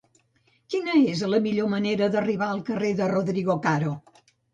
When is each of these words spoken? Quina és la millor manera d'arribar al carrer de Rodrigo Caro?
Quina 0.73 0.93
és 1.09 1.19
la 1.33 1.39
millor 1.45 1.69
manera 1.73 2.07
d'arribar 2.15 2.47
al 2.53 2.63
carrer 2.71 2.89
de 3.03 3.11
Rodrigo 3.13 3.59
Caro? 3.67 3.93